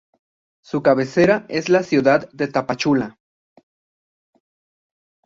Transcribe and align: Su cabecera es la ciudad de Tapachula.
Su 0.63 0.81
cabecera 0.81 1.45
es 1.47 1.69
la 1.69 1.83
ciudad 1.83 2.27
de 2.33 2.47
Tapachula. 2.47 3.19